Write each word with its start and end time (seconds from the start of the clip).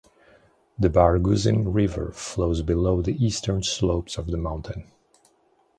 The 0.79 0.89
Barguzin 0.89 1.75
River 1.75 2.11
flows 2.11 2.63
below 2.63 3.03
the 3.03 3.23
eastern 3.23 3.61
slopes 3.61 4.17
of 4.17 4.25
the 4.31 4.37
mountain. 4.39 4.89